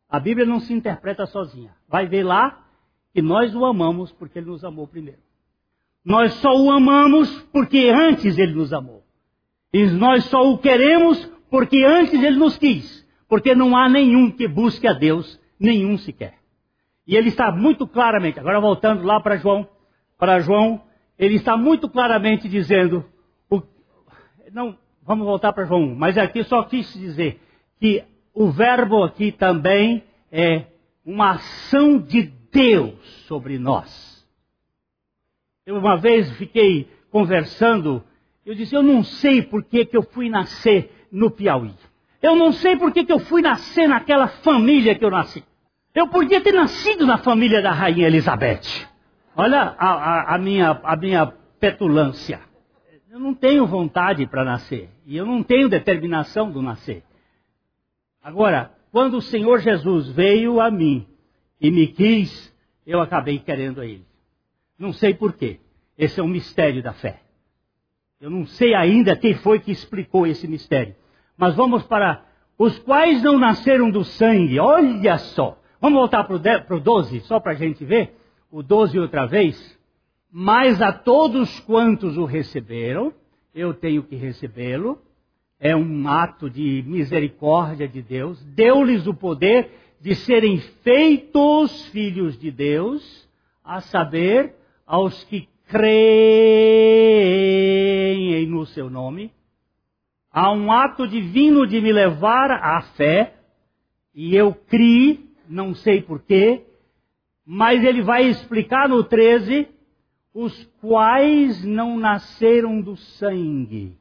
[0.09, 1.75] a Bíblia não se interpreta sozinha.
[1.87, 2.65] Vai ver lá
[3.13, 5.19] que nós o amamos porque ele nos amou primeiro.
[6.03, 9.03] Nós só o amamos porque antes ele nos amou.
[9.73, 13.07] E nós só o queremos porque antes ele nos quis.
[13.27, 16.38] Porque não há nenhum que busque a Deus, nenhum sequer.
[17.09, 19.67] E ele está muito claramente, agora voltando lá para João,
[20.15, 20.79] para João,
[21.17, 23.03] ele está muito claramente dizendo,
[23.49, 23.63] o,
[24.53, 27.41] não, vamos voltar para João 1, mas aqui só quis dizer
[27.79, 30.67] que o verbo aqui também é
[31.03, 32.93] uma ação de Deus
[33.25, 34.23] sobre nós.
[35.65, 38.03] Eu uma vez fiquei conversando,
[38.45, 41.73] eu disse, eu não sei por que, que eu fui nascer no Piauí.
[42.21, 45.43] Eu não sei por que, que eu fui nascer naquela família que eu nasci.
[45.93, 48.87] Eu podia ter nascido na família da rainha Elizabeth.
[49.35, 51.25] Olha a, a, a minha, a minha
[51.59, 52.41] petulância.
[53.09, 54.89] Eu não tenho vontade para nascer.
[55.05, 57.03] E eu não tenho determinação do nascer.
[58.21, 61.07] Agora, quando o Senhor Jesus veio a mim
[61.59, 62.53] e me quis,
[62.85, 64.05] eu acabei querendo a Ele.
[64.77, 65.59] Não sei porquê.
[65.97, 67.21] Esse é um mistério da fé.
[68.21, 70.95] Eu não sei ainda quem foi que explicou esse mistério.
[71.37, 72.23] Mas vamos para
[72.57, 74.59] os quais não nasceram do sangue.
[74.59, 75.58] Olha só.
[75.81, 76.35] Vamos voltar para
[76.75, 78.13] o 12, só para a gente ver.
[78.51, 79.79] O 12 outra vez.
[80.31, 83.13] Mas a todos quantos o receberam,
[83.55, 84.99] eu tenho que recebê-lo.
[85.57, 88.43] É um ato de misericórdia de Deus.
[88.43, 93.27] Deu-lhes o poder de serem feitos filhos de Deus,
[93.63, 96.07] a saber, aos que creem
[98.47, 99.31] no seu nome.
[100.31, 103.35] Há um ato divino de me levar à fé,
[104.13, 106.63] e eu criei não sei porquê,
[107.43, 109.67] mas ele vai explicar no 13
[110.31, 113.97] os quais não nasceram do sangue.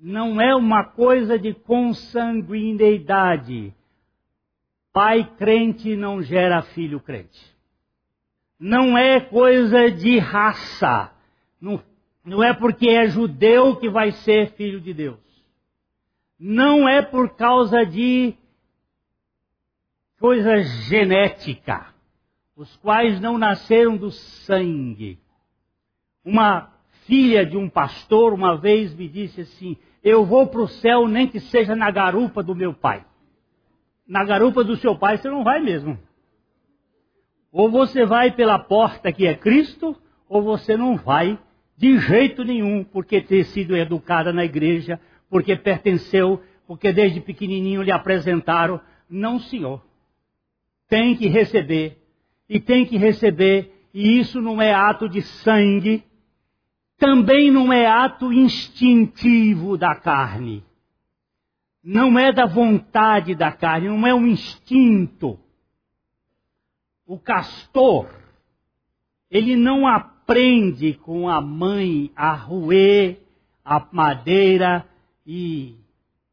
[0.00, 3.74] Não é uma coisa de consanguineidade.
[4.92, 7.54] Pai crente não gera filho crente.
[8.58, 11.12] Não é coisa de raça.
[11.60, 11.82] Não,
[12.24, 15.20] não é porque é judeu que vai ser filho de Deus.
[16.38, 18.34] Não é por causa de
[20.18, 21.86] coisa genética,
[22.56, 25.18] os quais não nasceram do sangue.
[26.24, 26.72] Uma
[27.04, 31.28] filha de um pastor uma vez me disse assim: Eu vou para o céu nem
[31.28, 33.04] que seja na garupa do meu pai.
[34.06, 35.98] Na garupa do seu pai você não vai mesmo.
[37.52, 39.96] Ou você vai pela porta que é Cristo,
[40.28, 41.38] ou você não vai
[41.76, 44.98] de jeito nenhum, porque ter sido educada na igreja,
[45.28, 48.80] porque pertenceu, porque desde pequenininho lhe apresentaram.
[49.08, 49.82] Não, senhor
[50.88, 51.98] tem que receber,
[52.48, 56.04] e tem que receber, e isso não é ato de sangue,
[56.98, 60.64] também não é ato instintivo da carne.
[61.82, 65.38] Não é da vontade da carne, não é um instinto.
[67.06, 68.08] O castor,
[69.30, 73.20] ele não aprende com a mãe a roer
[73.66, 74.86] a madeira
[75.26, 75.74] e,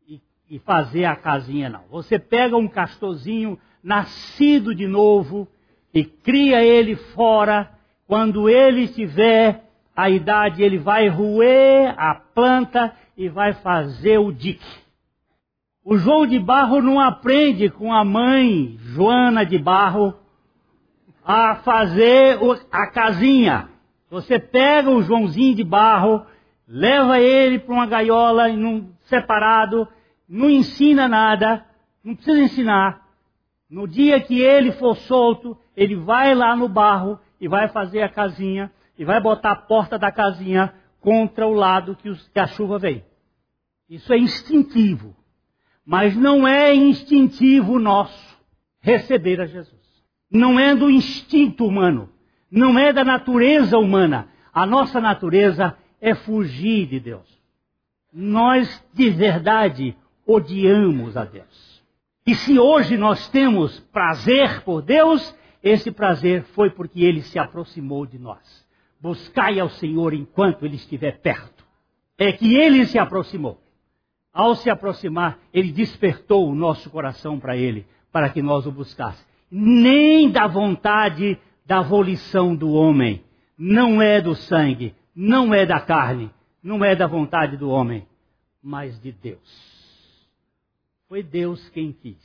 [0.07, 1.83] e, e fazer a casinha, não.
[1.89, 5.48] Você pega um castorzinho nascido de novo
[5.93, 7.69] e cria ele fora.
[8.08, 9.63] Quando ele tiver
[9.96, 14.84] a idade, ele vai roer a planta e vai fazer o dique.
[15.86, 20.13] O João de Barro não aprende com a mãe Joana de Barro
[21.26, 22.38] a fazer
[22.72, 23.69] a casinha.
[24.10, 26.26] Você pega o Joãozinho de Barro,
[26.67, 29.88] leva ele para uma gaiola num, separado,
[30.28, 31.65] não ensina nada,
[32.04, 33.02] não precisa ensinar.
[33.73, 38.07] No dia que ele for solto, ele vai lá no barro e vai fazer a
[38.07, 43.03] casinha e vai botar a porta da casinha contra o lado que, a chuva vem.
[43.89, 45.15] Isso é instintivo.
[45.83, 48.38] Mas não é instintivo nosso
[48.79, 49.81] receber a Jesus.
[50.29, 52.12] Não é do instinto humano.
[52.51, 54.27] Não é da natureza humana.
[54.53, 57.27] A nossa natureza é fugir de Deus.
[58.13, 61.72] Nós, de verdade, odiamos a Deus.
[62.25, 68.05] E se hoje nós temos prazer por Deus, esse prazer foi porque ele se aproximou
[68.05, 68.65] de nós.
[69.01, 71.65] Buscai ao Senhor enquanto ele estiver perto.
[72.17, 73.59] É que ele se aproximou.
[74.31, 79.27] Ao se aproximar, ele despertou o nosso coração para ele, para que nós o buscássemos.
[79.51, 83.23] Nem da vontade da volição do homem,
[83.57, 86.31] não é do sangue, não é da carne,
[86.63, 88.07] não é da vontade do homem,
[88.62, 89.72] mas de Deus.
[91.13, 92.17] Foi Deus quem quis.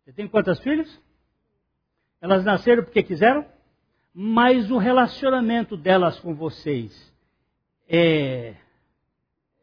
[0.00, 0.88] Você tem quantas filhas?
[2.18, 3.44] Elas nasceram porque quiseram,
[4.14, 7.14] mas o relacionamento delas com vocês
[7.86, 8.56] é,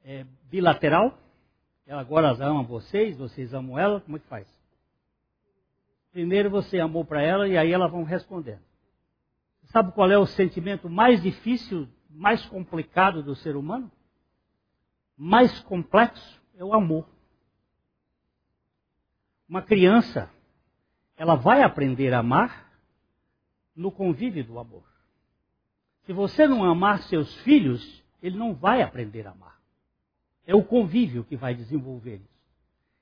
[0.06, 1.18] é bilateral?
[1.88, 4.48] Ela agora ama vocês, vocês amam ela, como é que faz?
[6.12, 8.62] Primeiro você amou para ela e aí elas vão respondendo.
[9.72, 13.92] Sabe qual é o sentimento mais difícil, mais complicado do ser humano?
[15.18, 17.12] Mais complexo é o amor.
[19.48, 20.30] Uma criança,
[21.18, 22.72] ela vai aprender a amar
[23.76, 24.84] no convívio do amor.
[26.06, 29.60] Se você não amar seus filhos, ele não vai aprender a amar.
[30.46, 32.44] É o convívio que vai desenvolver isso.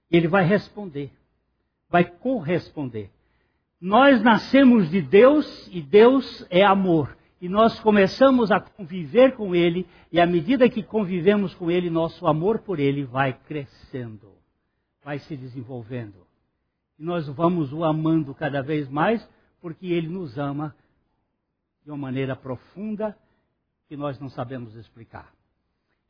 [0.10, 1.12] Ele vai responder,
[1.90, 3.10] vai corresponder.
[3.80, 7.18] Nós nascemos de Deus e Deus é amor.
[7.40, 12.28] E nós começamos a conviver com Ele, e à medida que convivemos com Ele, nosso
[12.28, 14.32] amor por Ele vai crescendo,
[15.04, 16.31] vai se desenvolvendo.
[17.02, 19.28] E nós vamos o amando cada vez mais,
[19.60, 20.76] porque Ele nos ama
[21.84, 23.18] de uma maneira profunda
[23.88, 25.34] que nós não sabemos explicar.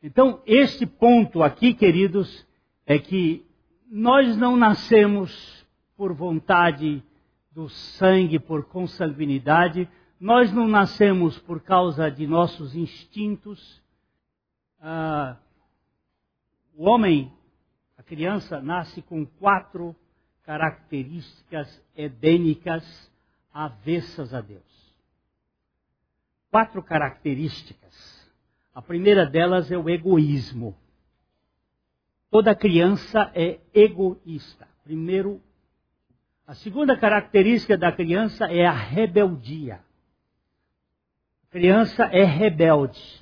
[0.04, 2.45] Então, este ponto aqui, queridos,
[2.86, 3.45] é que
[3.89, 7.01] nós não nascemos por vontade
[7.54, 9.88] do sangue, por consanguinidade,
[10.19, 13.82] nós não nascemos por causa de nossos instintos.
[14.77, 15.38] Ah,
[16.75, 17.32] o homem,
[17.97, 19.95] a criança, nasce com quatro
[20.43, 23.12] características edênicas
[23.54, 24.62] avessas a Deus.
[26.49, 28.21] Quatro características
[28.73, 30.75] a primeira delas é o egoísmo.
[32.30, 34.67] Toda criança é egoísta.
[34.84, 35.41] Primeiro,
[36.47, 39.82] a segunda característica da criança é a rebeldia.
[41.43, 43.21] A criança é rebelde.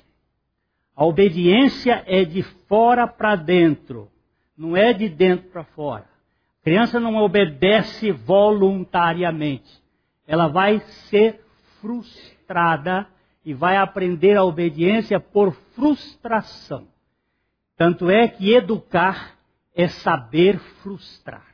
[0.94, 4.10] A obediência é de fora para dentro,
[4.56, 6.08] não é de dentro para fora.
[6.62, 9.80] Criança não obedece voluntariamente.
[10.26, 11.40] Ela vai ser
[11.80, 13.06] frustrada
[13.44, 16.86] e vai aprender a obediência por frustração.
[17.76, 19.38] Tanto é que educar
[19.74, 21.46] é saber frustrar.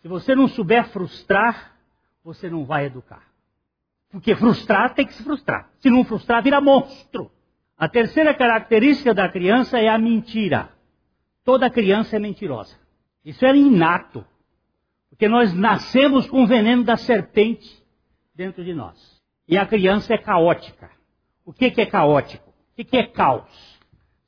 [0.00, 1.76] Se você não souber frustrar,
[2.24, 3.24] você não vai educar.
[4.10, 5.70] Porque frustrar tem que se frustrar.
[5.80, 7.30] Se não frustrar, vira monstro.
[7.76, 10.70] A terceira característica da criança é a mentira.
[11.44, 12.81] Toda criança é mentirosa.
[13.24, 14.24] Isso é inato.
[15.10, 17.82] Porque nós nascemos com o veneno da serpente
[18.34, 19.20] dentro de nós.
[19.46, 20.90] E a criança é caótica.
[21.44, 22.50] O que, que é caótico?
[22.50, 23.80] O que, que é caos?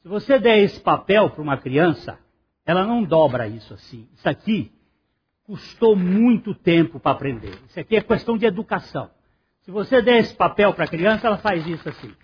[0.03, 2.19] Se você der esse papel para uma criança,
[2.67, 4.09] ela não dobra isso assim.
[4.13, 4.73] Isso aqui
[5.45, 7.59] custou muito tempo para aprender.
[7.69, 9.11] Isso aqui é questão de educação.
[9.63, 12.15] Se você der esse papel para a criança, ela faz isso assim.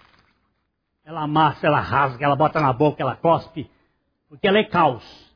[1.05, 3.71] Ela amassa, ela rasga, ela bota na boca, ela cospe,
[4.29, 5.30] porque ela é caos.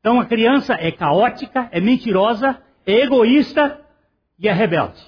[0.00, 3.80] Então a criança é caótica, é mentirosa, é egoísta
[4.38, 5.00] e é rebelde.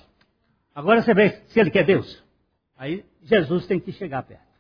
[0.75, 2.23] Agora você vê se ele quer Deus.
[2.77, 4.53] Aí Jesus tem que chegar perto.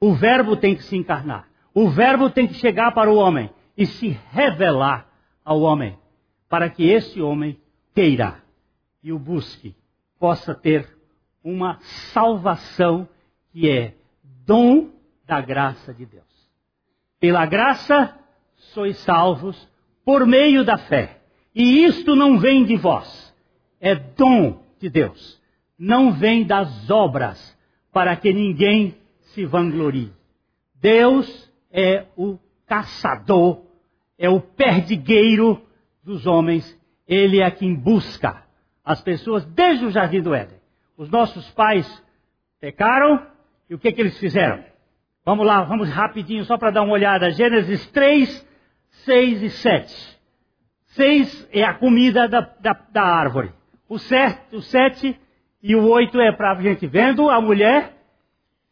[0.00, 1.48] O Verbo tem que se encarnar.
[1.74, 5.08] O Verbo tem que chegar para o homem e se revelar
[5.44, 5.98] ao homem,
[6.48, 7.58] para que esse homem
[7.94, 8.42] queira
[9.02, 9.74] e o busque,
[10.18, 10.86] possa ter
[11.42, 11.78] uma
[12.12, 13.08] salvação
[13.50, 13.94] que é
[14.44, 14.90] dom
[15.24, 16.24] da graça de Deus.
[17.20, 18.17] Pela graça
[18.58, 19.68] sois salvos
[20.04, 21.18] por meio da fé.
[21.54, 23.34] E isto não vem de vós,
[23.80, 25.40] é dom de Deus.
[25.78, 27.56] Não vem das obras,
[27.92, 30.12] para que ninguém se vanglorie.
[30.80, 33.62] Deus é o caçador,
[34.18, 35.60] é o perdigueiro
[36.02, 36.78] dos homens.
[37.06, 38.42] Ele é quem busca
[38.84, 40.58] as pessoas desde o jardim do Éden.
[40.96, 41.86] Os nossos pais
[42.60, 43.26] pecaram
[43.68, 44.64] e o que, que eles fizeram?
[45.24, 47.30] Vamos lá, vamos rapidinho só para dar uma olhada.
[47.30, 48.47] Gênesis 3,
[49.08, 50.18] 6 e 7.
[50.88, 53.50] 6 é a comida da, da, da árvore.
[53.88, 55.18] O 7, o 7
[55.62, 57.94] e o 8 é para a gente vendo a mulher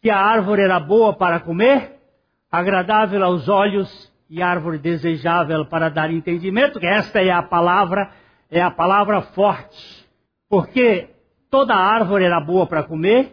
[0.03, 1.93] que a árvore era boa para comer,
[2.53, 8.11] agradável aos olhos e árvore desejável para dar entendimento, que esta é a palavra,
[8.51, 10.07] é a palavra forte.
[10.51, 11.09] Porque
[11.51, 13.33] toda árvore era boa para comer,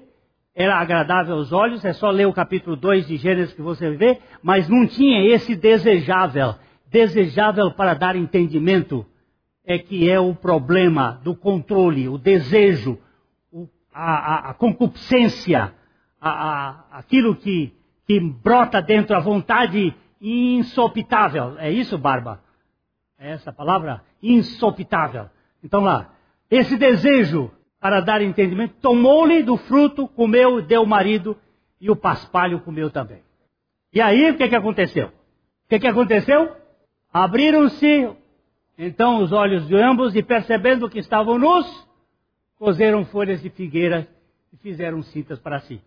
[0.56, 4.20] era agradável aos olhos, é só ler o capítulo 2 de Gênesis que você vê,
[4.41, 6.56] mas não tinha esse desejável,
[6.94, 9.04] desejável para dar entendimento,
[9.66, 13.00] é que é o problema do controle, o desejo,
[13.91, 15.74] a, a, a, concupiscência,
[16.22, 17.74] a, aquilo que,
[18.06, 21.58] que brota dentro, a vontade insopitável.
[21.58, 22.44] É isso, Barba?
[23.18, 24.04] É essa palavra?
[24.22, 25.30] Insopitável.
[25.64, 26.14] Então lá,
[26.52, 31.36] esse desejo para dar entendimento, tomou-lhe do fruto, comeu, deu o marido,
[31.82, 33.22] e o paspalho comeu também.
[33.91, 35.08] E aí o que, que aconteceu?
[35.08, 36.62] O que, que aconteceu?
[37.14, 38.09] Abriram-se
[38.76, 41.88] então os olhos de ambos e percebendo que estavam nus,
[42.57, 44.07] cozeram folhas de figueira
[44.51, 45.80] e fizeram cintas para si.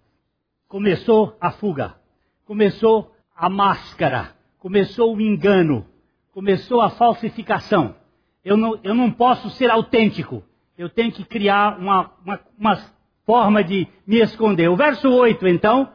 [0.69, 1.97] Começou a fuga,
[2.45, 5.85] começou a máscara, começou o engano,
[6.33, 7.97] começou a falsificação.
[8.45, 10.45] Eu não, eu não posso ser autêntico,
[10.79, 12.77] eu tenho que criar uma, uma, uma
[13.25, 14.69] forma de me esconder.
[14.69, 15.93] O verso 8, então,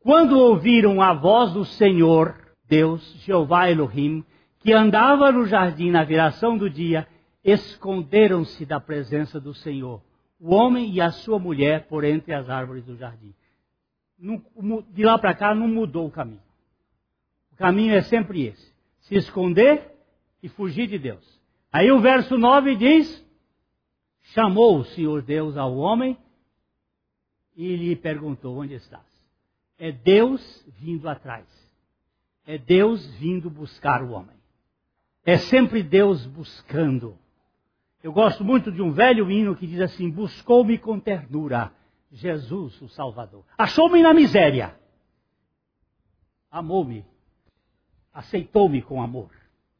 [0.00, 2.34] quando ouviram a voz do Senhor,
[2.66, 4.24] Deus, Jeová Elohim,
[4.60, 7.06] que andava no jardim na viração do dia,
[7.42, 10.02] esconderam-se da presença do Senhor,
[10.38, 13.34] o homem e a sua mulher por entre as árvores do jardim.
[14.90, 16.42] De lá para cá não mudou o caminho.
[17.52, 19.92] O caminho é sempre esse: se esconder
[20.42, 21.40] e fugir de Deus.
[21.72, 23.26] Aí o verso 9 diz:
[24.34, 26.16] chamou o Senhor Deus ao homem
[27.56, 29.06] e lhe perguntou: Onde estás?
[29.78, 31.46] É Deus vindo atrás.
[32.46, 34.39] É Deus vindo buscar o homem.
[35.24, 37.18] É sempre Deus buscando.
[38.02, 41.72] Eu gosto muito de um velho hino que diz assim: Buscou-me com ternura,
[42.10, 43.44] Jesus, o Salvador.
[43.58, 44.74] Achou-me na miséria.
[46.50, 47.04] Amou-me.
[48.12, 49.30] Aceitou-me com amor.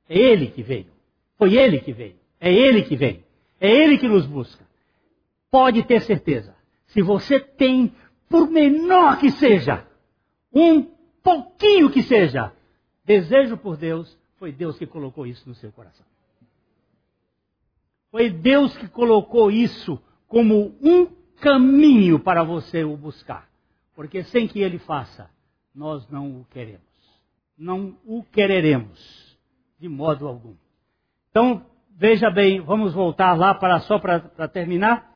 [0.09, 0.93] É Ele que veio.
[1.37, 2.17] Foi Ele que veio.
[2.39, 3.25] É Ele que veio.
[3.61, 4.65] É Ele que nos busca.
[5.51, 6.55] Pode ter certeza.
[6.89, 7.93] Se você tem,
[8.29, 9.87] por menor que seja,
[10.53, 10.83] um
[11.23, 12.53] pouquinho que seja,
[13.05, 16.05] desejo por Deus, foi Deus que colocou isso no seu coração.
[18.11, 21.07] Foi Deus que colocou isso como um
[21.41, 23.49] caminho para você o buscar.
[23.95, 25.31] Porque sem que Ele faça,
[25.73, 26.81] nós não o queremos.
[27.57, 29.39] Não o quereremos,
[29.79, 30.57] de modo algum.
[31.31, 31.65] Então,
[32.01, 35.11] Veja bem, vamos voltar lá para só para terminar.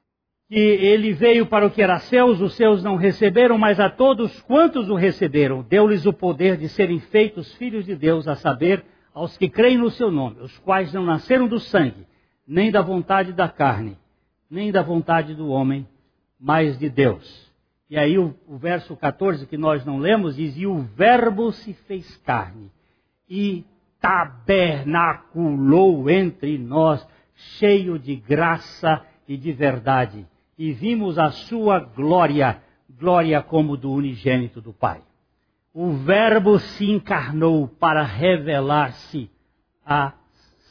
[0.51, 4.39] Que ele veio para o que era seus, os seus não receberam, mas a todos
[4.43, 8.85] quantos o receberam, deu-lhes o poder de serem feitos filhos de Deus, a saber,
[9.15, 12.05] aos que creem no seu nome, os quais não nasceram do sangue,
[12.47, 13.97] nem da vontade da carne,
[14.51, 15.89] nem da vontade do homem,
[16.39, 17.51] mas de Deus.
[17.89, 21.73] E aí o, o verso 14 que nós não lemos diz: E o Verbo se
[21.73, 22.71] fez carne
[23.31, 23.65] e
[24.01, 30.27] tabernaculou entre nós, cheio de graça e de verdade,
[30.59, 32.61] e vimos a sua glória,
[32.91, 35.01] glória como do unigênito do Pai.
[35.77, 39.29] O Verbo se encarnou para revelar-se
[39.85, 40.15] a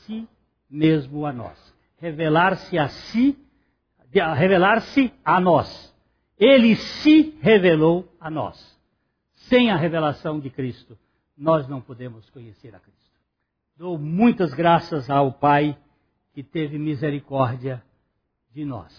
[0.06, 0.26] si
[0.70, 1.76] mesmo a nós.
[1.97, 3.38] Revelar-se a si,
[4.14, 5.93] revelar-se a nós.
[6.39, 8.80] Ele se revelou a nós.
[9.34, 10.97] Sem a revelação de Cristo,
[11.38, 13.20] nós não podemos conhecer a Cristo.
[13.76, 15.78] Dou muitas graças ao Pai
[16.34, 17.84] que teve misericórdia
[18.54, 18.93] de nós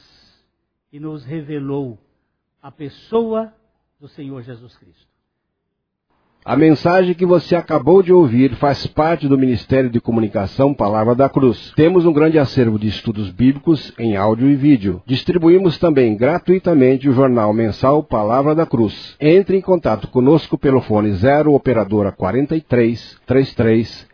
[0.92, 1.98] e nos revelou
[2.60, 3.54] a pessoa
[3.98, 5.13] do Senhor Jesus Cristo.
[6.46, 11.26] A mensagem que você acabou de ouvir faz parte do Ministério de Comunicação Palavra da
[11.26, 11.72] Cruz.
[11.74, 15.00] Temos um grande acervo de estudos bíblicos em áudio e vídeo.
[15.06, 19.16] Distribuímos também gratuitamente o jornal mensal Palavra da Cruz.
[19.18, 24.06] Entre em contato conosco pelo fone 0 operadora 43 33